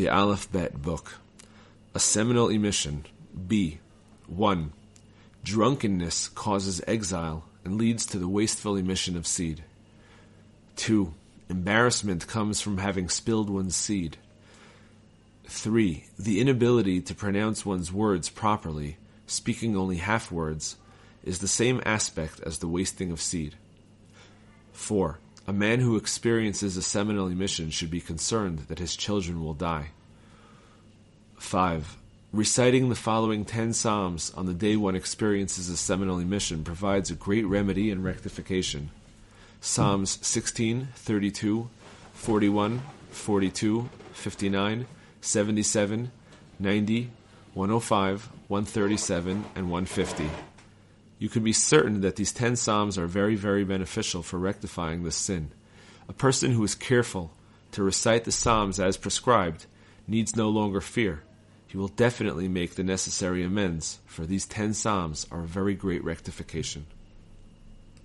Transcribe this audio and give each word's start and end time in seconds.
The 0.00 0.08
Aleph 0.08 0.50
Bet 0.50 0.80
Book. 0.80 1.18
A 1.94 2.00
seminal 2.00 2.48
emission. 2.48 3.04
B. 3.46 3.80
1. 4.28 4.72
Drunkenness 5.44 6.28
causes 6.28 6.80
exile 6.86 7.44
and 7.66 7.76
leads 7.76 8.06
to 8.06 8.18
the 8.18 8.26
wasteful 8.26 8.76
emission 8.76 9.14
of 9.14 9.26
seed. 9.26 9.62
2. 10.76 11.12
Embarrassment 11.50 12.26
comes 12.26 12.62
from 12.62 12.78
having 12.78 13.10
spilled 13.10 13.50
one's 13.50 13.76
seed. 13.76 14.16
3. 15.44 16.06
The 16.18 16.40
inability 16.40 17.02
to 17.02 17.14
pronounce 17.14 17.66
one's 17.66 17.92
words 17.92 18.30
properly, 18.30 18.96
speaking 19.26 19.76
only 19.76 19.98
half 19.98 20.32
words, 20.32 20.76
is 21.22 21.40
the 21.40 21.46
same 21.46 21.82
aspect 21.84 22.40
as 22.40 22.60
the 22.60 22.68
wasting 22.68 23.12
of 23.12 23.20
seed. 23.20 23.54
4. 24.72 25.18
A 25.50 25.52
man 25.52 25.80
who 25.80 25.96
experiences 25.96 26.76
a 26.76 26.80
seminal 26.80 27.26
emission 27.26 27.70
should 27.70 27.90
be 27.90 28.00
concerned 28.00 28.60
that 28.68 28.78
his 28.78 28.94
children 28.94 29.42
will 29.42 29.52
die. 29.52 29.88
5. 31.38 31.96
Reciting 32.32 32.88
the 32.88 32.94
following 32.94 33.44
ten 33.44 33.72
psalms 33.72 34.32
on 34.36 34.46
the 34.46 34.54
day 34.54 34.76
one 34.76 34.94
experiences 34.94 35.68
a 35.68 35.76
seminal 35.76 36.20
emission 36.20 36.62
provides 36.62 37.10
a 37.10 37.16
great 37.16 37.44
remedy 37.46 37.90
and 37.90 38.04
rectification. 38.04 38.90
Psalms 39.60 40.20
16, 40.24 40.86
32, 40.94 41.68
41, 42.12 42.82
42, 43.10 43.90
59, 44.12 44.86
77, 45.20 46.12
90, 46.60 47.10
105, 47.54 48.28
137, 48.46 49.44
and 49.56 49.68
150. 49.68 50.30
You 51.20 51.28
can 51.28 51.44
be 51.44 51.52
certain 51.52 52.00
that 52.00 52.16
these 52.16 52.32
ten 52.32 52.56
psalms 52.56 52.96
are 52.96 53.06
very, 53.06 53.36
very 53.36 53.62
beneficial 53.62 54.22
for 54.22 54.38
rectifying 54.38 55.04
this 55.04 55.16
sin. 55.16 55.50
A 56.08 56.14
person 56.14 56.52
who 56.52 56.64
is 56.64 56.74
careful 56.74 57.30
to 57.72 57.82
recite 57.82 58.24
the 58.24 58.32
psalms 58.32 58.80
as 58.80 58.96
prescribed 58.96 59.66
needs 60.08 60.34
no 60.34 60.48
longer 60.48 60.80
fear. 60.80 61.22
He 61.66 61.76
will 61.76 61.88
definitely 61.88 62.48
make 62.48 62.74
the 62.74 62.82
necessary 62.82 63.44
amends, 63.44 64.00
for 64.06 64.24
these 64.24 64.46
ten 64.46 64.72
psalms 64.72 65.26
are 65.30 65.42
a 65.42 65.46
very 65.46 65.74
great 65.74 66.02
rectification. 66.02 66.86